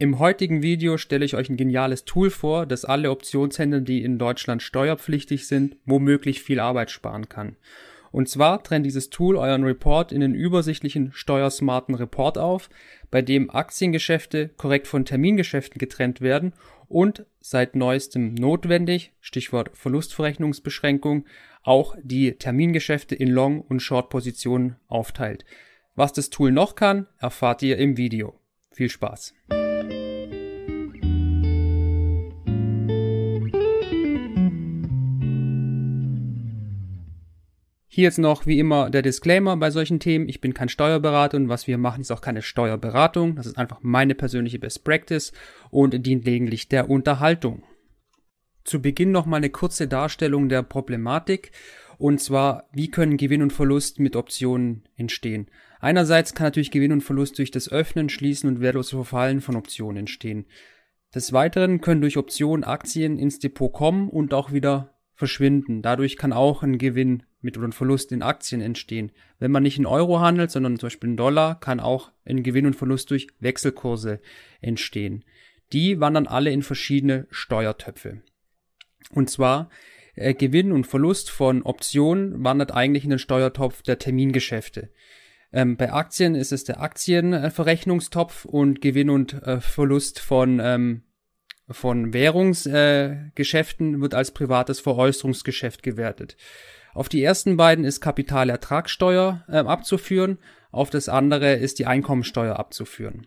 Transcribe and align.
Im 0.00 0.20
heutigen 0.20 0.62
Video 0.62 0.96
stelle 0.96 1.24
ich 1.24 1.34
euch 1.34 1.48
ein 1.48 1.56
geniales 1.56 2.04
Tool 2.04 2.30
vor, 2.30 2.66
das 2.66 2.84
alle 2.84 3.10
Optionshändler, 3.10 3.80
die 3.80 4.04
in 4.04 4.16
Deutschland 4.16 4.62
steuerpflichtig 4.62 5.48
sind, 5.48 5.76
womöglich 5.86 6.40
viel 6.40 6.60
Arbeit 6.60 6.92
sparen 6.92 7.28
kann. 7.28 7.56
Und 8.12 8.28
zwar 8.28 8.62
trennt 8.62 8.86
dieses 8.86 9.10
Tool 9.10 9.36
euren 9.36 9.64
Report 9.64 10.12
in 10.12 10.20
den 10.20 10.34
übersichtlichen 10.34 11.12
steuersmarten 11.12 11.96
Report 11.96 12.38
auf, 12.38 12.70
bei 13.10 13.22
dem 13.22 13.50
Aktiengeschäfte 13.50 14.50
korrekt 14.50 14.86
von 14.86 15.04
Termingeschäften 15.04 15.78
getrennt 15.78 16.20
werden 16.20 16.52
und 16.86 17.26
seit 17.40 17.74
neuestem 17.74 18.34
notwendig, 18.34 19.12
Stichwort 19.20 19.70
Verlustverrechnungsbeschränkung, 19.74 21.26
auch 21.64 21.96
die 22.00 22.34
Termingeschäfte 22.34 23.16
in 23.16 23.28
Long- 23.28 23.62
und 23.62 23.80
Short-Positionen 23.80 24.76
aufteilt. 24.86 25.44
Was 25.96 26.12
das 26.12 26.30
Tool 26.30 26.52
noch 26.52 26.76
kann, 26.76 27.08
erfahrt 27.18 27.62
ihr 27.62 27.78
im 27.78 27.96
Video. 27.96 28.38
Viel 28.70 28.90
Spaß! 28.90 29.34
Hier 37.98 38.04
jetzt 38.04 38.18
noch 38.20 38.46
wie 38.46 38.60
immer 38.60 38.90
der 38.90 39.02
Disclaimer 39.02 39.56
bei 39.56 39.72
solchen 39.72 39.98
Themen. 39.98 40.28
Ich 40.28 40.40
bin 40.40 40.54
kein 40.54 40.68
Steuerberater 40.68 41.36
und 41.36 41.48
was 41.48 41.66
wir 41.66 41.78
machen 41.78 42.02
ist 42.02 42.12
auch 42.12 42.20
keine 42.20 42.42
Steuerberatung. 42.42 43.34
Das 43.34 43.44
ist 43.44 43.58
einfach 43.58 43.80
meine 43.82 44.14
persönliche 44.14 44.60
Best 44.60 44.84
Practice 44.84 45.32
und 45.70 46.06
dient 46.06 46.24
lediglich 46.24 46.68
der 46.68 46.90
Unterhaltung. 46.90 47.64
Zu 48.62 48.80
Beginn 48.80 49.10
noch 49.10 49.26
mal 49.26 49.38
eine 49.38 49.50
kurze 49.50 49.88
Darstellung 49.88 50.48
der 50.48 50.62
Problematik 50.62 51.50
und 51.96 52.20
zwar, 52.20 52.68
wie 52.72 52.88
können 52.88 53.16
Gewinn 53.16 53.42
und 53.42 53.52
Verlust 53.52 53.98
mit 53.98 54.14
Optionen 54.14 54.84
entstehen? 54.94 55.50
Einerseits 55.80 56.34
kann 56.36 56.46
natürlich 56.46 56.70
Gewinn 56.70 56.92
und 56.92 57.00
Verlust 57.00 57.36
durch 57.38 57.50
das 57.50 57.68
Öffnen, 57.68 58.10
Schließen 58.10 58.48
und 58.48 58.60
wertlose 58.60 58.94
Verfallen 58.94 59.40
von 59.40 59.56
Optionen 59.56 59.96
entstehen. 59.96 60.46
Des 61.16 61.32
Weiteren 61.32 61.80
können 61.80 62.00
durch 62.00 62.16
Optionen 62.16 62.62
Aktien 62.62 63.18
ins 63.18 63.40
Depot 63.40 63.72
kommen 63.72 64.08
und 64.08 64.34
auch 64.34 64.52
wieder 64.52 64.94
verschwinden. 65.16 65.82
Dadurch 65.82 66.16
kann 66.16 66.32
auch 66.32 66.62
ein 66.62 66.78
Gewinn 66.78 67.24
mit 67.40 67.56
oder 67.56 67.70
Verlust 67.72 68.12
in 68.12 68.22
Aktien 68.22 68.60
entstehen. 68.60 69.12
Wenn 69.38 69.50
man 69.50 69.62
nicht 69.62 69.78
in 69.78 69.86
Euro 69.86 70.20
handelt, 70.20 70.50
sondern 70.50 70.78
zum 70.78 70.88
Beispiel 70.88 71.10
in 71.10 71.16
Dollar, 71.16 71.60
kann 71.60 71.80
auch 71.80 72.10
ein 72.24 72.42
Gewinn 72.42 72.66
und 72.66 72.76
Verlust 72.76 73.10
durch 73.10 73.28
Wechselkurse 73.40 74.20
entstehen. 74.60 75.24
Die 75.72 76.00
wandern 76.00 76.26
alle 76.26 76.50
in 76.50 76.62
verschiedene 76.62 77.26
Steuertöpfe. 77.30 78.22
Und 79.12 79.30
zwar 79.30 79.70
äh, 80.14 80.34
Gewinn 80.34 80.72
und 80.72 80.86
Verlust 80.86 81.30
von 81.30 81.62
Optionen 81.62 82.42
wandert 82.42 82.72
eigentlich 82.72 83.04
in 83.04 83.10
den 83.10 83.18
Steuertopf 83.18 83.82
der 83.82 83.98
Termingeschäfte. 83.98 84.90
Ähm, 85.52 85.76
bei 85.76 85.92
Aktien 85.92 86.34
ist 86.34 86.52
es 86.52 86.64
der 86.64 86.80
Aktienverrechnungstopf 86.80 88.44
und 88.44 88.80
Gewinn 88.80 89.10
und 89.10 89.34
äh, 89.42 89.60
Verlust 89.60 90.20
von 90.20 90.60
ähm, 90.62 91.02
von 91.70 92.14
Währungsgeschäften 92.14 93.94
äh, 93.96 94.00
wird 94.00 94.14
als 94.14 94.30
privates 94.30 94.80
Veräußerungsgeschäft 94.80 95.82
gewertet. 95.82 96.36
Auf 96.94 97.08
die 97.08 97.22
ersten 97.22 97.56
beiden 97.56 97.84
ist 97.84 98.00
Kapitalertragssteuer 98.00 99.44
äh, 99.48 99.58
abzuführen, 99.58 100.38
auf 100.70 100.90
das 100.90 101.08
andere 101.08 101.54
ist 101.54 101.78
die 101.78 101.86
Einkommensteuer 101.86 102.58
abzuführen. 102.58 103.26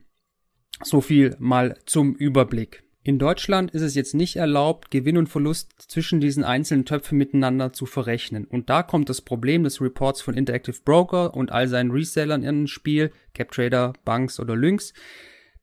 So 0.84 1.02
viel 1.02 1.36
mal 1.40 1.78
zum 1.86 2.16
Überblick. 2.16 2.84
In 3.04 3.18
Deutschland 3.18 3.72
ist 3.72 3.82
es 3.82 3.96
jetzt 3.96 4.14
nicht 4.14 4.36
erlaubt, 4.36 4.92
Gewinn 4.92 5.18
und 5.18 5.28
Verlust 5.28 5.74
zwischen 5.80 6.22
diesen 6.22 6.44
einzelnen 6.44 6.86
Töpfen 6.86 7.18
miteinander 7.18 7.74
zu 7.74 7.88
verrechnen. 7.88 8.46
Und 8.46 8.70
da 8.70 8.84
kommt 8.84 9.10
das 9.10 9.22
Problem 9.22 9.64
des 9.64 9.82
Reports 9.82 10.22
von 10.22 10.38
Interactive 10.38 10.78
Broker 10.86 11.34
und 11.34 11.52
all 11.52 11.68
seinen 11.68 11.90
Resellern 11.90 12.44
ins 12.44 12.70
Spiel, 12.70 13.12
CapTrader, 13.34 13.94
Banks 14.06 14.40
oder 14.40 14.56
Lynx 14.56 14.94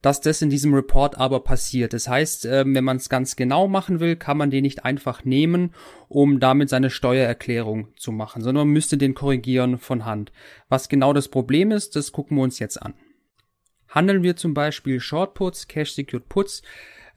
dass 0.01 0.21
das 0.21 0.41
in 0.41 0.49
diesem 0.49 0.73
Report 0.73 1.17
aber 1.17 1.41
passiert. 1.41 1.93
Das 1.93 2.07
heißt, 2.07 2.45
ähm, 2.45 2.73
wenn 2.75 2.83
man 2.83 2.97
es 2.97 3.09
ganz 3.09 3.35
genau 3.35 3.67
machen 3.67 3.99
will, 3.99 4.15
kann 4.15 4.37
man 4.37 4.49
den 4.49 4.63
nicht 4.63 4.85
einfach 4.85 5.25
nehmen, 5.25 5.73
um 6.07 6.39
damit 6.39 6.69
seine 6.69 6.89
Steuererklärung 6.89 7.89
zu 7.97 8.11
machen, 8.11 8.41
sondern 8.41 8.67
man 8.67 8.73
müsste 8.73 8.97
den 8.97 9.13
korrigieren 9.13 9.77
von 9.77 10.05
Hand. 10.05 10.31
Was 10.69 10.89
genau 10.89 11.13
das 11.13 11.27
Problem 11.27 11.71
ist, 11.71 11.95
das 11.95 12.11
gucken 12.11 12.37
wir 12.37 12.43
uns 12.43 12.59
jetzt 12.59 12.81
an. 12.81 12.93
Handeln 13.89 14.23
wir 14.23 14.35
zum 14.35 14.53
Beispiel 14.53 14.99
Short 14.99 15.33
Puts, 15.33 15.67
Cash 15.67 15.93
Secured 15.93 16.29
Puts, 16.29 16.61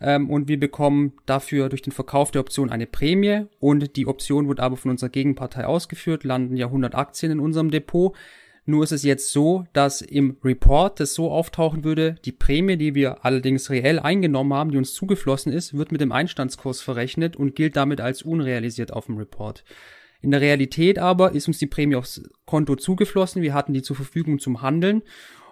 ähm, 0.03 0.29
und 0.29 0.49
wir 0.49 0.59
bekommen 0.59 1.13
dafür 1.27 1.69
durch 1.69 1.83
den 1.83 1.93
Verkauf 1.93 2.33
der 2.33 2.41
Option 2.41 2.71
eine 2.71 2.87
Prämie 2.87 3.47
und 3.61 3.97
die 3.97 4.09
Option 4.09 4.49
wird 4.49 4.59
aber 4.59 4.77
von 4.77 4.91
unserer 4.91 5.11
Gegenpartei 5.11 5.65
ausgeführt, 5.65 6.25
landen 6.25 6.57
ja 6.57 6.67
100 6.67 6.95
Aktien 6.97 7.33
in 7.33 7.41
unserem 7.41 7.71
Depot. 7.71 8.17
Nur 8.65 8.85
ist 8.85 8.93
es 8.93 9.03
jetzt 9.03 9.33
so, 9.33 9.65
dass 9.73 10.03
im 10.03 10.37
Report 10.45 11.01
das 11.01 11.15
so 11.15 11.31
auftauchen 11.31 11.83
würde, 11.83 12.15
die 12.25 12.31
Prämie, 12.31 12.77
die 12.77 12.95
wir 12.95 13.25
allerdings 13.25 13.71
reell 13.71 13.99
eingenommen 13.99 14.55
haben, 14.55 14.71
die 14.71 14.79
uns 14.79 14.95
zugeflossen 14.95 15.53
ist, 15.53 15.77
wird 15.77 15.91
mit 15.91 16.01
dem 16.01 16.13
Einstandskurs 16.13 16.81
verrechnet 16.81 17.35
und 17.35 17.57
gilt 17.57 17.75
damit 17.75 18.01
als 18.01 18.23
unrealisiert 18.23 18.93
auf 18.93 19.07
dem 19.07 19.17
Report. 19.17 19.65
In 20.21 20.31
der 20.31 20.41
Realität 20.41 21.01
aber 21.01 21.33
ist 21.33 21.49
uns 21.49 21.59
die 21.59 21.67
Prämie 21.67 21.97
aufs 21.97 22.23
Konto 22.47 22.77
zugeflossen, 22.77 23.43
wir 23.43 23.55
hatten 23.55 23.75
die 23.75 23.83
zur 23.83 23.97
Verfügung 23.97 24.39
zum 24.39 24.63
Handeln 24.63 25.03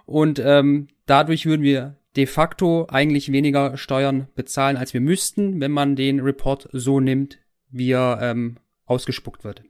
und 0.07 0.39
ähm, 0.39 0.87
dadurch 1.07 1.47
würden 1.47 1.63
wir 1.63 1.97
de 2.17 2.27
facto 2.27 2.87
eigentlich 2.89 3.33
weniger 3.33 3.77
Steuern 3.77 4.29
bezahlen, 4.37 4.77
als 4.77 4.95
wir 4.95 5.01
müssten, 5.01 5.61
wenn 5.61 5.73
man 5.73 5.97
den 5.97 6.21
Report 6.21 6.69
so 6.73 7.01
nimmt, 7.01 7.39
wie 7.71 7.91
er 7.91 8.19
ähm, 8.23 8.59
ausgespuckt 8.87 9.43
wird. 9.43 9.63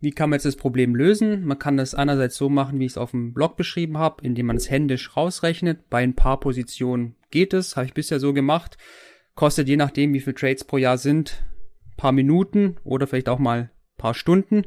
Wie 0.00 0.12
kann 0.12 0.30
man 0.30 0.36
jetzt 0.36 0.44
das 0.44 0.56
Problem 0.56 0.94
lösen? 0.94 1.44
Man 1.44 1.58
kann 1.58 1.76
das 1.76 1.94
einerseits 1.94 2.36
so 2.36 2.48
machen, 2.48 2.78
wie 2.78 2.84
ich 2.84 2.92
es 2.92 2.98
auf 2.98 3.10
dem 3.10 3.34
Blog 3.34 3.56
beschrieben 3.56 3.98
habe, 3.98 4.24
indem 4.24 4.46
man 4.46 4.56
es 4.56 4.70
händisch 4.70 5.16
rausrechnet. 5.16 5.90
Bei 5.90 6.02
ein 6.02 6.14
paar 6.14 6.38
Positionen 6.38 7.16
geht 7.30 7.52
es, 7.52 7.76
habe 7.76 7.86
ich 7.86 7.94
bisher 7.94 8.20
so 8.20 8.32
gemacht. 8.32 8.78
Kostet 9.34 9.68
je 9.68 9.76
nachdem, 9.76 10.14
wie 10.14 10.20
viele 10.20 10.36
Trades 10.36 10.64
pro 10.64 10.78
Jahr 10.78 10.98
sind, 10.98 11.44
paar 11.96 12.12
Minuten 12.12 12.76
oder 12.84 13.06
vielleicht 13.06 13.28
auch 13.28 13.40
mal 13.40 13.70
paar 13.96 14.14
Stunden. 14.14 14.62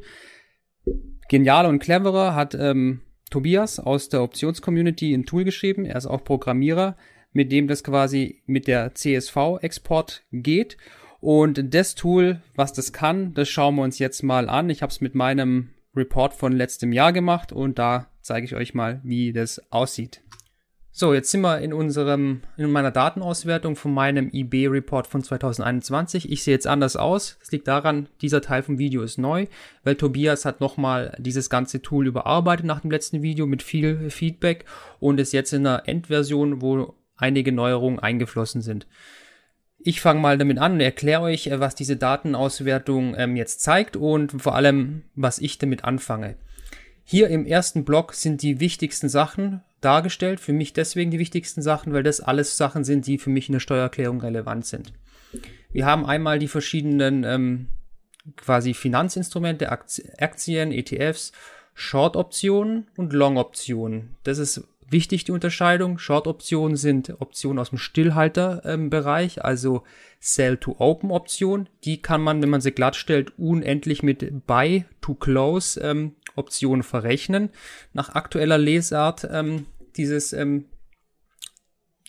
Genialer 1.28 1.70
und 1.70 1.78
cleverer 1.78 2.34
hat 2.34 2.54
ähm, 2.54 3.00
Tobias 3.30 3.80
aus 3.80 4.10
der 4.10 4.22
Options-Community 4.22 5.14
ein 5.14 5.24
Tool 5.24 5.44
geschrieben. 5.44 5.86
Er 5.86 5.96
ist 5.96 6.06
auch 6.06 6.24
Programmierer, 6.24 6.96
mit 7.32 7.50
dem 7.50 7.68
das 7.68 7.82
quasi 7.82 8.42
mit 8.44 8.66
der 8.66 8.94
CSV-Export 8.94 10.24
geht 10.30 10.76
und 11.22 11.72
das 11.72 11.94
Tool, 11.94 12.42
was 12.56 12.72
das 12.72 12.92
kann, 12.92 13.32
das 13.32 13.48
schauen 13.48 13.76
wir 13.76 13.82
uns 13.82 14.00
jetzt 14.00 14.24
mal 14.24 14.48
an. 14.48 14.68
Ich 14.70 14.82
habe 14.82 14.90
es 14.90 15.00
mit 15.00 15.14
meinem 15.14 15.70
Report 15.94 16.34
von 16.34 16.50
letztem 16.50 16.92
Jahr 16.92 17.12
gemacht 17.12 17.52
und 17.52 17.78
da 17.78 18.08
zeige 18.22 18.44
ich 18.44 18.56
euch 18.56 18.74
mal, 18.74 19.00
wie 19.04 19.32
das 19.32 19.62
aussieht. 19.70 20.20
So, 20.90 21.14
jetzt 21.14 21.30
sind 21.30 21.42
wir 21.42 21.60
in 21.60 21.72
unserem, 21.72 22.42
in 22.56 22.72
meiner 22.72 22.90
Datenauswertung 22.90 23.76
von 23.76 23.94
meinem 23.94 24.30
IB-Report 24.32 25.06
von 25.06 25.22
2021. 25.22 26.28
Ich 26.28 26.42
sehe 26.42 26.54
jetzt 26.54 26.66
anders 26.66 26.96
aus. 26.96 27.36
Das 27.38 27.52
liegt 27.52 27.68
daran, 27.68 28.08
dieser 28.20 28.40
Teil 28.40 28.64
vom 28.64 28.78
Video 28.78 29.02
ist 29.02 29.16
neu, 29.16 29.46
weil 29.84 29.94
Tobias 29.94 30.44
hat 30.44 30.60
nochmal 30.60 31.16
dieses 31.20 31.48
ganze 31.48 31.82
Tool 31.82 32.08
überarbeitet 32.08 32.66
nach 32.66 32.80
dem 32.80 32.90
letzten 32.90 33.22
Video 33.22 33.46
mit 33.46 33.62
viel 33.62 34.10
Feedback 34.10 34.64
und 34.98 35.20
ist 35.20 35.32
jetzt 35.32 35.52
in 35.52 35.68
einer 35.68 35.88
Endversion, 35.88 36.60
wo 36.62 36.96
einige 37.16 37.52
Neuerungen 37.52 38.00
eingeflossen 38.00 38.60
sind. 38.60 38.88
Ich 39.84 40.00
fange 40.00 40.20
mal 40.20 40.38
damit 40.38 40.58
an 40.58 40.72
und 40.72 40.80
erkläre 40.80 41.22
euch, 41.22 41.48
äh, 41.48 41.60
was 41.60 41.74
diese 41.74 41.96
Datenauswertung 41.96 43.14
ähm, 43.16 43.36
jetzt 43.36 43.60
zeigt 43.60 43.96
und 43.96 44.40
vor 44.42 44.54
allem, 44.54 45.02
was 45.14 45.38
ich 45.38 45.58
damit 45.58 45.84
anfange. 45.84 46.36
Hier 47.04 47.28
im 47.28 47.46
ersten 47.46 47.84
Block 47.84 48.14
sind 48.14 48.42
die 48.42 48.60
wichtigsten 48.60 49.08
Sachen 49.08 49.60
dargestellt. 49.80 50.38
Für 50.38 50.52
mich 50.52 50.72
deswegen 50.72 51.10
die 51.10 51.18
wichtigsten 51.18 51.60
Sachen, 51.62 51.92
weil 51.92 52.04
das 52.04 52.20
alles 52.20 52.56
Sachen 52.56 52.84
sind, 52.84 53.06
die 53.06 53.18
für 53.18 53.30
mich 53.30 53.48
in 53.48 53.54
der 53.54 53.60
Steuererklärung 53.60 54.20
relevant 54.20 54.66
sind. 54.66 54.92
Wir 55.72 55.84
haben 55.84 56.06
einmal 56.06 56.38
die 56.38 56.48
verschiedenen 56.48 57.24
ähm, 57.24 57.66
quasi 58.36 58.74
Finanzinstrumente, 58.74 59.70
Aktien, 59.70 60.70
ETFs, 60.70 61.32
Short-Optionen 61.74 62.86
und 62.96 63.12
Long-Optionen. 63.12 64.14
Das 64.22 64.38
ist 64.38 64.62
Wichtig 64.92 65.24
die 65.24 65.32
Unterscheidung. 65.32 65.98
Short-Optionen 65.98 66.76
sind 66.76 67.18
Optionen 67.18 67.58
aus 67.58 67.70
dem 67.70 67.78
Stillhalterbereich, 67.78 69.42
also 69.42 69.84
Sell-to-Open-Option. 70.20 71.70
Die 71.84 72.02
kann 72.02 72.20
man, 72.20 72.42
wenn 72.42 72.50
man 72.50 72.60
sie 72.60 72.72
glatt 72.72 72.94
stellt, 72.94 73.32
unendlich 73.38 74.02
mit 74.02 74.46
Buy-to-Close 74.46 75.80
ähm, 75.80 76.16
verrechnen. 76.82 77.48
Nach 77.94 78.14
aktueller 78.14 78.58
Lesart 78.58 79.26
ähm, 79.32 79.64
dieses 79.96 80.34
ähm, 80.34 80.66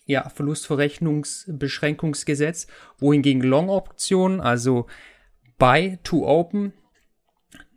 ja, 0.06 0.28
Verlustverrechnungsbeschränkungsgesetz, 0.28 2.68
wohingegen 2.98 3.44
Long-Optionen, 3.44 4.42
also 4.42 4.88
Buy-to-Open, 5.58 6.74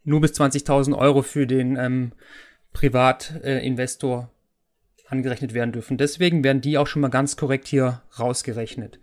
nur 0.02 0.20
bis 0.20 0.32
20.000 0.32 0.98
Euro 0.98 1.22
für 1.22 1.46
den 1.46 1.76
ähm, 1.76 2.10
Angerechnet 5.08 5.54
werden 5.54 5.72
dürfen. 5.72 5.96
Deswegen 5.96 6.42
werden 6.42 6.60
die 6.60 6.78
auch 6.78 6.86
schon 6.86 7.02
mal 7.02 7.08
ganz 7.08 7.36
korrekt 7.36 7.68
hier 7.68 8.02
rausgerechnet. 8.18 8.98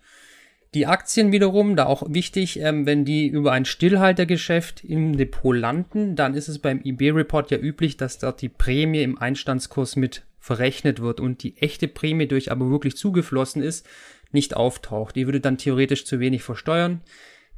Die 0.74 0.88
Aktien 0.88 1.32
wiederum, 1.32 1.76
da 1.76 1.86
auch 1.86 2.04
wichtig, 2.10 2.60
ähm, 2.60 2.88
wenn 2.88 3.06
die 3.06 3.28
über 3.28 3.52
ein 3.52 3.66
Stillhaltergeschäft 3.66 4.84
im 4.84 5.16
Depot 5.18 5.56
landen, 5.56 6.16
dann 6.16 6.34
ist 6.34 6.48
es 6.48 6.58
beim 6.58 6.82
IB-Report 6.84 7.52
ja 7.52 7.60
üblich, 7.60 7.96
dass 7.96 8.18
dort 8.18 8.42
die 8.42 8.50
Prämie 8.50 9.04
im 9.04 9.18
Einstandskurs 9.18 9.96
mit 9.96 10.24
verrechnet 10.40 11.00
wird 11.00 11.20
und 11.20 11.44
die 11.44 11.58
echte 11.58 11.88
Prämie 11.88 12.28
durch 12.28 12.52
aber 12.52 12.70
wirklich 12.72 12.98
zugeflossen 12.98 13.62
ist, 13.62 13.88
nicht 14.32 14.56
auftaucht. 14.56 15.16
Die 15.16 15.26
würde 15.26 15.40
dann 15.40 15.60
theoretisch 15.60 16.06
zu 16.06 16.20
wenig 16.20 16.42
versteuern. 16.42 17.02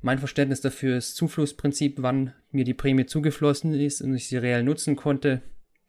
Mein 0.01 0.19
Verständnis 0.19 0.61
dafür 0.61 0.97
ist 0.97 1.15
Zuflussprinzip, 1.15 1.95
wann 1.99 2.33
mir 2.51 2.65
die 2.65 2.73
Prämie 2.73 3.05
zugeflossen 3.05 3.73
ist 3.73 4.01
und 4.01 4.13
ich 4.13 4.27
sie 4.27 4.37
reell 4.37 4.63
nutzen 4.63 4.95
konnte. 4.97 5.41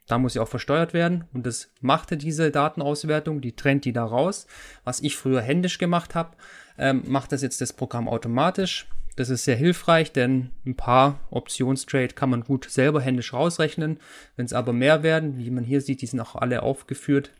Da 0.07 0.19
muss 0.19 0.35
sie 0.35 0.41
auch 0.41 0.49
versteuert 0.49 0.95
werden 0.95 1.25
und 1.33 1.47
das 1.47 1.73
machte 1.81 2.17
diese 2.17 2.51
Datenauswertung, 2.51 3.41
die 3.41 3.57
trennt 3.57 3.85
die 3.85 3.93
da 3.93 4.05
raus. 4.05 4.47
Was 4.85 5.01
ich 5.01 5.17
früher 5.17 5.43
händisch 5.43 5.79
gemacht 5.79 6.15
habe, 6.15 6.37
ähm, 6.79 7.03
macht 7.07 7.33
das 7.33 7.43
jetzt 7.43 7.61
das 7.61 7.73
Programm 7.73 8.09
automatisch. 8.09 8.87
Das 9.17 9.31
ist 9.31 9.45
sehr 9.45 9.57
hilfreich, 9.57 10.13
denn 10.13 10.51
ein 10.67 10.77
paar 10.77 11.21
Optionstrade 11.31 12.15
kann 12.15 12.31
man 12.31 12.45
gut 12.45 12.71
selber 12.71 13.01
händisch 13.01 13.33
rausrechnen. 13.33 13.99
Wenn 14.37 14.47
es 14.47 14.53
aber 14.53 14.73
mehr 14.73 15.03
werden, 15.03 15.39
wie 15.39 15.51
man 15.51 15.65
hier 15.65 15.81
sieht, 15.81 16.03
die 16.03 16.07
sind 16.07 16.21
auch 16.21 16.37
alle 16.37 16.63
aufgeführt, 16.63 17.31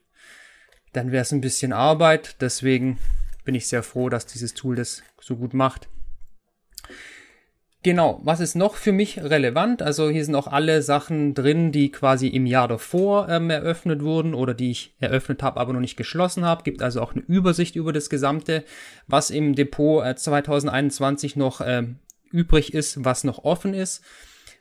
dann 0.93 1.13
wäre 1.13 1.23
es 1.23 1.33
ein 1.33 1.43
bisschen 1.43 1.75
Arbeit. 1.75 2.41
Deswegen 2.41 2.99
bin 3.45 3.55
ich 3.55 3.69
sehr 3.69 3.83
froh, 3.83 4.09
dass 4.09 4.27
dieses 4.27 4.55
Tool 4.55 4.75
das 4.75 5.03
so 5.21 5.37
gut 5.37 5.53
macht. 5.53 5.89
Genau, 7.87 8.21
was 8.25 8.41
ist 8.41 8.57
noch 8.57 8.75
für 8.75 8.91
mich 8.91 9.23
relevant? 9.23 9.81
Also 9.81 10.11
hier 10.11 10.25
sind 10.25 10.35
auch 10.35 10.49
alle 10.49 10.83
Sachen 10.83 11.35
drin, 11.35 11.71
die 11.71 11.93
quasi 11.93 12.27
im 12.27 12.45
Jahr 12.45 12.67
davor 12.67 13.29
ähm, 13.29 13.49
eröffnet 13.49 14.03
wurden 14.03 14.35
oder 14.35 14.55
die 14.55 14.73
ich 14.73 14.97
eröffnet 14.99 15.41
habe, 15.45 15.61
aber 15.61 15.73
noch 15.73 15.79
nicht 15.79 15.97
geschlossen 15.97 16.45
habe. 16.45 16.65
Gibt 16.65 16.83
also 16.83 17.01
auch 17.01 17.15
eine 17.15 17.23
Übersicht 17.23 17.77
über 17.77 17.93
das 17.93 18.11
Gesamte, 18.11 18.65
was 19.07 19.31
im 19.31 19.55
Depot 19.55 20.05
äh, 20.05 20.17
2021 20.17 21.37
noch 21.37 21.61
äh, 21.61 21.85
übrig 22.33 22.75
ist, 22.75 23.05
was 23.05 23.23
noch 23.23 23.45
offen 23.45 23.73
ist. 23.73 24.03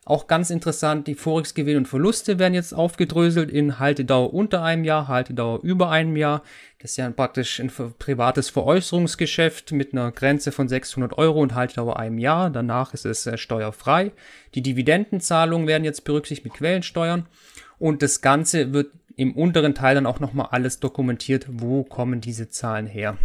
Auch 0.07 0.28
ganz 0.28 0.52
interessant, 0.52 1.07
die 1.07 1.16
Forex-Gewinne 1.16 1.80
und 1.80 1.88
Verluste 1.88 2.38
werden 2.38 2.54
jetzt 2.54 2.75
aufgedröselt 2.75 3.50
in 3.50 3.80
Haltedauer 3.80 4.36
unter 4.36 4.62
einem 4.62 4.84
Jahr, 4.84 5.07
Haltedauer 5.07 5.62
über 5.63 5.90
einem 5.90 6.16
Jahr. 6.16 6.44
Das 6.78 6.92
ist 6.92 6.98
ja 6.98 7.10
praktisch 7.10 7.60
ein 7.60 7.72
privates 7.98 8.52
Veräußerungsgeschäft 8.52 9.72
mit 9.72 9.94
einer 9.94 10.12
Grenze 10.12 10.52
von 10.52 10.68
600 10.68 11.18
Euro 11.18 11.42
und 11.42 11.56
Haltedauer 11.56 11.98
einem 11.98 12.19
Jahr. 12.19 12.52
Danach 12.52 12.94
ist 12.94 13.07
es 13.07 13.25
äh, 13.25 13.40
steuerfrei. 13.40 14.12
Die 14.54 14.62
Dividendenzahlungen 14.62 15.68
werden 15.68 15.86
jetzt 15.86 16.04
berücksichtigt 16.04 16.46
mit 16.46 16.54
Quellensteuern. 16.54 17.25
Und 17.80 18.04
das 18.04 18.22
Ganze 18.22 18.74
wird 18.74 18.92
im 19.16 19.36
unteren 19.36 19.74
Teil 19.74 19.96
dann 19.96 20.06
auch 20.06 20.19
nochmal 20.19 20.50
alles 20.51 20.80
dokumentiert, 20.80 21.48
wo 21.50 21.84
kommen 21.84 22.22
diese 22.22 22.50
Zahlen 22.50 22.86
her. 22.86 23.18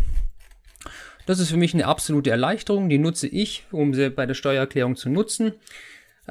Das 1.27 1.41
ist 1.41 1.51
für 1.51 1.59
mich 1.59 1.75
eine 1.75 1.85
absolute 1.85 2.31
Erleichterung. 2.31 2.89
Die 2.89 2.97
nutze 2.97 3.29
ich, 3.29 3.67
um 3.71 3.93
sie 3.93 4.09
bei 4.09 4.25
der 4.25 4.33
Steuererklärung 4.35 4.97
zu 4.97 5.11
nutzen 5.11 5.53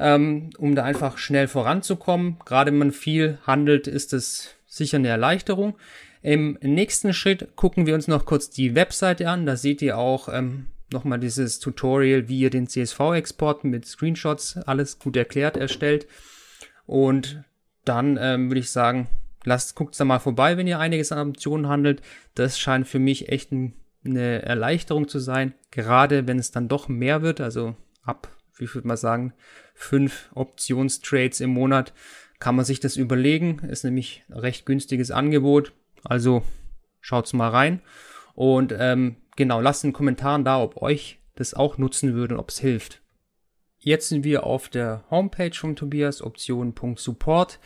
ähm, 0.00 0.50
um 0.58 0.74
da 0.74 0.82
einfach 0.82 1.18
schnell 1.18 1.46
voranzukommen. 1.46 2.38
Gerade 2.44 2.72
wenn 2.72 2.78
man 2.78 2.92
viel 2.92 3.38
handelt, 3.46 3.86
ist 3.86 4.12
es 4.12 4.56
sicher 4.66 4.96
eine 4.96 5.08
Erleichterung. 5.08 5.76
Im 6.22 6.58
nächsten 6.62 7.12
Schritt 7.12 7.54
gucken 7.56 7.86
wir 7.86 7.94
uns 7.94 8.08
noch 8.08 8.24
kurz 8.24 8.50
die 8.50 8.74
Webseite 8.74 9.28
an. 9.28 9.46
Da 9.46 9.56
seht 9.56 9.82
ihr 9.82 9.98
auch 9.98 10.28
ähm, 10.32 10.66
nochmal 10.92 11.20
dieses 11.20 11.60
Tutorial, 11.60 12.28
wie 12.28 12.40
ihr 12.40 12.50
den 12.50 12.66
CSV-Export 12.66 13.64
mit 13.64 13.86
Screenshots 13.86 14.56
alles 14.58 14.98
gut 14.98 15.16
erklärt 15.16 15.56
erstellt. 15.56 16.06
Und 16.86 17.44
dann 17.84 18.18
ähm, 18.20 18.50
würde 18.50 18.60
ich 18.60 18.70
sagen, 18.70 19.08
lasst, 19.44 19.74
guckt 19.74 19.98
da 19.98 20.04
mal 20.04 20.18
vorbei, 20.18 20.56
wenn 20.56 20.66
ihr 20.66 20.78
einiges 20.78 21.12
an 21.12 21.30
Optionen 21.30 21.68
handelt. 21.68 22.02
Das 22.34 22.58
scheint 22.58 22.88
für 22.88 22.98
mich 22.98 23.28
echt 23.30 23.52
ein, 23.52 23.74
eine 24.04 24.42
Erleichterung 24.42 25.08
zu 25.08 25.18
sein, 25.18 25.54
gerade 25.70 26.26
wenn 26.26 26.38
es 26.38 26.50
dann 26.50 26.68
doch 26.68 26.88
mehr 26.88 27.22
wird, 27.22 27.40
also 27.40 27.76
ab, 28.02 28.28
wie 28.56 28.72
würde 28.72 28.88
man 28.88 28.96
sagen, 28.96 29.32
fünf 29.74 30.30
Optionstrades 30.34 31.40
im 31.40 31.50
Monat, 31.50 31.92
kann 32.38 32.56
man 32.56 32.64
sich 32.64 32.80
das 32.80 32.96
überlegen. 32.96 33.58
Ist 33.60 33.84
nämlich 33.84 34.24
recht 34.30 34.66
günstiges 34.66 35.10
Angebot. 35.10 35.72
Also 36.04 36.42
schaut's 37.00 37.32
mal 37.32 37.50
rein. 37.50 37.80
Und 38.34 38.74
ähm, 38.76 39.16
genau, 39.36 39.60
lasst 39.60 39.84
einen 39.84 39.92
Kommentar 39.92 40.38
da, 40.40 40.60
ob 40.62 40.80
euch 40.82 41.18
das 41.36 41.54
auch 41.54 41.78
nutzen 41.78 42.14
würde 42.14 42.34
und 42.34 42.40
ob 42.40 42.48
es 42.50 42.58
hilft. 42.58 43.00
Jetzt 43.78 44.10
sind 44.10 44.24
wir 44.24 44.44
auf 44.44 44.68
der 44.68 45.04
Homepage 45.10 45.54
von 45.54 45.74
Tobias, 45.74 46.20
optionen.support. 46.20 47.58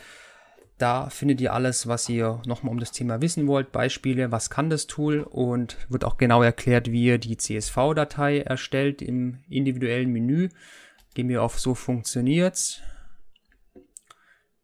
Da 0.77 1.09
findet 1.09 1.39
ihr 1.39 1.53
alles, 1.53 1.87
was 1.87 2.09
ihr 2.09 2.41
nochmal 2.45 2.73
um 2.73 2.79
das 2.79 2.91
Thema 2.91 3.21
wissen 3.21 3.47
wollt, 3.47 3.71
Beispiele, 3.71 4.31
was 4.31 4.49
kann 4.49 4.69
das 4.69 4.87
Tool 4.87 5.21
und 5.21 5.77
wird 5.89 6.03
auch 6.03 6.17
genau 6.17 6.43
erklärt, 6.43 6.91
wie 6.91 7.05
ihr 7.05 7.17
die 7.17 7.37
CSV-Datei 7.37 8.41
erstellt 8.41 9.01
im 9.01 9.39
individuellen 9.47 10.11
Menü. 10.11 10.49
Gehen 11.13 11.29
wir 11.29 11.43
auf 11.43 11.59
so 11.59 11.75
funktioniert's. 11.75 12.81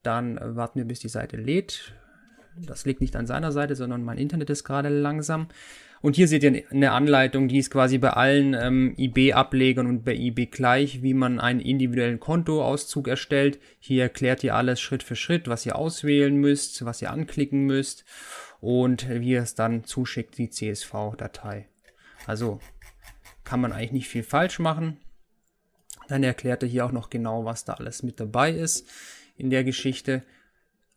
Dann 0.03 0.37
warten 0.41 0.79
wir, 0.79 0.85
bis 0.85 0.99
die 0.99 1.09
Seite 1.09 1.37
lädt. 1.37 1.93
Das 2.57 2.85
liegt 2.85 3.01
nicht 3.01 3.15
an 3.15 3.27
seiner 3.27 3.51
Seite, 3.51 3.75
sondern 3.75 4.03
mein 4.03 4.17
Internet 4.17 4.49
ist 4.49 4.63
gerade 4.63 4.89
langsam. 4.89 5.47
Und 6.01 6.15
hier 6.15 6.27
seht 6.27 6.43
ihr 6.43 6.63
eine 6.71 6.91
Anleitung, 6.91 7.47
die 7.47 7.59
ist 7.59 7.69
quasi 7.69 7.99
bei 7.99 8.09
allen 8.09 8.55
ähm, 8.55 8.95
IB-Ablegern 8.97 9.85
und 9.85 10.03
bei 10.03 10.15
IB 10.15 10.47
gleich, 10.47 11.03
wie 11.03 11.13
man 11.13 11.39
einen 11.39 11.59
individuellen 11.59 12.19
Kontoauszug 12.19 13.07
erstellt. 13.07 13.59
Hier 13.79 14.03
erklärt 14.03 14.43
ihr 14.43 14.55
alles 14.55 14.81
Schritt 14.81 15.03
für 15.03 15.15
Schritt, 15.15 15.47
was 15.47 15.65
ihr 15.65 15.75
auswählen 15.75 16.35
müsst, 16.35 16.83
was 16.85 17.03
ihr 17.03 17.11
anklicken 17.11 17.65
müsst 17.65 18.03
und 18.61 19.07
wie 19.09 19.29
ihr 19.29 19.43
es 19.43 19.53
dann 19.53 19.83
zuschickt, 19.83 20.37
die 20.39 20.49
CSV-Datei. 20.49 21.67
Also 22.25 22.59
kann 23.43 23.61
man 23.61 23.71
eigentlich 23.71 23.91
nicht 23.91 24.07
viel 24.09 24.23
falsch 24.23 24.57
machen. 24.57 24.97
Dann 26.07 26.23
erklärt 26.23 26.63
er 26.63 26.69
hier 26.69 26.85
auch 26.85 26.91
noch 26.91 27.11
genau, 27.11 27.45
was 27.45 27.63
da 27.63 27.73
alles 27.73 28.01
mit 28.01 28.19
dabei 28.19 28.51
ist 28.51 28.89
in 29.37 29.51
der 29.51 29.63
Geschichte. 29.63 30.23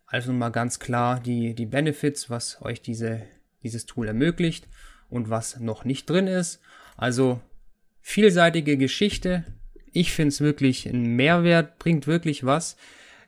Also 0.07 0.33
mal 0.33 0.51
ganz 0.51 0.79
klar 0.79 1.21
die, 1.21 1.55
die 1.55 1.67
Benefits, 1.67 2.31
was 2.31 2.61
euch 2.63 2.83
diese, 2.83 3.23
dieses 3.63 3.87
Tool 3.87 4.09
ermöglicht 4.09 4.69
und 5.09 5.31
was 5.31 5.61
noch 5.61 5.85
nicht 5.85 6.09
drin 6.09 6.27
ist. 6.27 6.61
Also 6.97 7.41
vielseitige 8.01 8.77
Geschichte. 8.77 9.45
Ich 9.93 10.13
finde 10.13 10.29
es 10.29 10.41
wirklich 10.41 10.87
ein 10.87 11.17
Mehrwert, 11.17 11.79
bringt 11.79 12.07
wirklich 12.07 12.45
was. 12.45 12.77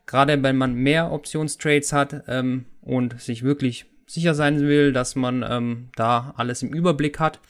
Gerade 0.06 0.42
wenn 0.42 0.56
man 0.56 0.74
mehr 0.74 1.10
Optionstrades 1.10 1.92
hat 1.92 2.24
ähm, 2.28 2.66
und 2.80 3.20
sich 3.20 3.42
wirklich 3.42 3.86
sicher 4.06 4.34
sein 4.34 4.60
will, 4.60 4.92
dass 4.92 5.16
man 5.16 5.44
ähm, 5.48 5.88
da 5.96 6.34
alles 6.36 6.62
im 6.62 6.72
Überblick 6.72 7.18
hat, 7.18 7.40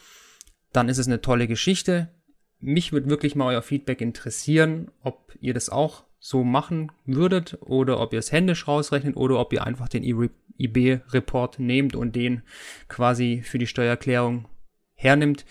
dann 0.73 0.89
ist 0.89 0.99
es 0.99 1.07
eine 1.07 1.21
tolle 1.21 1.47
Geschichte 1.47 2.09
mich 2.61 2.93
würde 2.93 3.11
wirklich 3.11 3.35
mal 3.35 3.47
euer 3.47 3.63
Feedback 3.63 4.01
interessieren, 4.01 4.91
ob 5.03 5.35
ihr 5.41 5.55
das 5.55 5.69
auch 5.69 6.05
so 6.27 6.43
machen 6.43 6.91
würdet 7.05 7.57
oder 7.61 8.01
ob 8.01 8.13
ihr 8.13 8.19
es 8.19 8.33
händisch 8.33 8.67
rausrechnet 8.67 9.17
oder 9.17 9.39
ob 9.39 9.53
ihr 9.53 9.65
einfach 9.65 9.89
den 9.89 10.03
IB-Report 10.03 11.61
nehmt 11.61 11.95
und 11.95 12.17
den 12.17 12.43
quasi 12.89 13.43
für 13.45 13.59
die 13.59 13.69
Steuererklärung 13.69 14.49
hernimmt. 14.95 15.45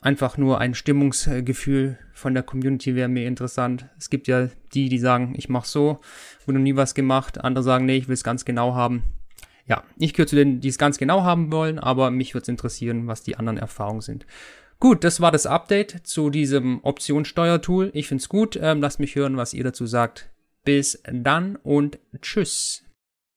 Einfach 0.00 0.38
nur 0.38 0.58
ein 0.58 0.72
Stimmungsgefühl 0.74 1.98
von 2.14 2.32
der 2.32 2.44
Community 2.44 2.94
wäre 2.94 3.10
mir 3.10 3.26
interessant. 3.26 3.90
Es 3.98 4.08
gibt 4.08 4.26
ja 4.26 4.48
die, 4.72 4.88
die 4.88 4.98
sagen, 4.98 5.34
ich 5.36 5.50
mache 5.50 5.68
so, 5.68 6.00
wurde 6.46 6.58
noch 6.58 6.64
nie 6.64 6.76
was 6.76 6.94
gemacht. 6.94 7.44
Andere 7.44 7.62
sagen, 7.62 7.84
nee, 7.84 7.98
ich 7.98 8.08
will 8.08 8.14
es 8.14 8.24
ganz 8.24 8.46
genau 8.46 8.74
haben. 8.74 9.02
Ja, 9.66 9.84
ich 9.98 10.14
gehöre 10.14 10.28
zu 10.28 10.36
denen, 10.36 10.62
die 10.62 10.68
es 10.68 10.78
ganz 10.78 10.96
genau 10.96 11.24
haben 11.24 11.52
wollen, 11.52 11.78
aber 11.78 12.10
mich 12.10 12.32
würde 12.32 12.44
es 12.44 12.48
interessieren, 12.48 13.06
was 13.06 13.22
die 13.22 13.36
anderen 13.36 13.58
Erfahrungen 13.58 14.00
sind. 14.00 14.24
Gut, 14.82 15.04
das 15.04 15.20
war 15.20 15.30
das 15.30 15.46
Update 15.46 16.08
zu 16.08 16.28
diesem 16.28 16.80
Optionssteuertool. 16.82 17.92
Ich 17.94 18.08
finde 18.08 18.20
es 18.20 18.28
gut. 18.28 18.58
Ähm, 18.60 18.80
lasst 18.80 18.98
mich 18.98 19.14
hören, 19.14 19.36
was 19.36 19.54
ihr 19.54 19.62
dazu 19.62 19.86
sagt. 19.86 20.30
Bis 20.64 21.00
dann 21.04 21.54
und 21.54 22.00
tschüss. 22.20 22.82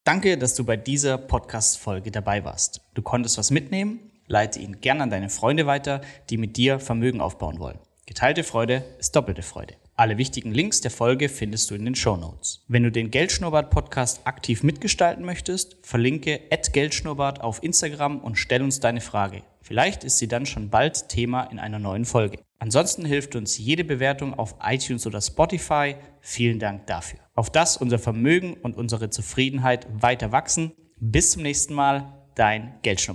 Danke, 0.03 0.39
dass 0.39 0.55
du 0.55 0.63
bei 0.63 0.75
dieser 0.75 1.19
Podcast-Folge 1.19 2.09
dabei 2.09 2.43
warst. 2.43 2.81
Du 2.95 3.03
konntest 3.03 3.37
was 3.37 3.51
mitnehmen? 3.51 3.99
Leite 4.25 4.57
ihn 4.57 4.81
gern 4.81 5.01
an 5.01 5.11
deine 5.11 5.29
Freunde 5.29 5.67
weiter, 5.67 6.01
die 6.31 6.37
mit 6.37 6.57
dir 6.57 6.79
Vermögen 6.79 7.21
aufbauen 7.21 7.59
wollen. 7.59 7.77
Geteilte 8.07 8.43
Freude 8.43 8.83
ist 8.97 9.15
doppelte 9.15 9.43
Freude. 9.43 9.75
Alle 9.95 10.17
wichtigen 10.17 10.51
Links 10.51 10.81
der 10.81 10.89
Folge 10.89 11.29
findest 11.29 11.69
du 11.69 11.75
in 11.75 11.85
den 11.85 11.93
Show 11.93 12.17
Notes. 12.17 12.63
Wenn 12.67 12.81
du 12.81 12.91
den 12.91 13.11
Geldschnurrbart 13.11 13.69
Podcast 13.69 14.25
aktiv 14.25 14.63
mitgestalten 14.63 15.23
möchtest, 15.23 15.77
verlinke 15.83 16.41
@geldschnurrbart 16.73 17.41
auf 17.41 17.61
Instagram 17.61 18.17
und 18.17 18.35
stell 18.39 18.63
uns 18.63 18.79
deine 18.79 19.01
Frage. 19.01 19.43
Vielleicht 19.67 20.03
ist 20.03 20.19
sie 20.19 20.27
dann 20.27 20.45
schon 20.45 20.69
bald 20.69 21.09
Thema 21.09 21.45
in 21.45 21.57
einer 21.57 21.79
neuen 21.79 22.05
Folge. 22.05 22.37
Ansonsten 22.59 23.03
hilft 23.03 23.35
uns 23.35 23.57
jede 23.57 23.83
Bewertung 23.83 24.35
auf 24.35 24.57
iTunes 24.63 25.07
oder 25.07 25.19
Spotify. 25.21 25.95
Vielen 26.21 26.59
Dank 26.59 26.85
dafür. 26.85 27.17
Auf 27.33 27.49
das 27.49 27.75
unser 27.75 27.97
Vermögen 27.97 28.53
und 28.53 28.77
unsere 28.77 29.09
Zufriedenheit 29.09 29.87
weiter 29.89 30.31
wachsen. 30.31 30.73
Bis 30.97 31.31
zum 31.31 31.41
nächsten 31.41 31.73
Mal, 31.73 32.13
dein 32.35 32.75
Geldschnurrbart. 32.83 33.13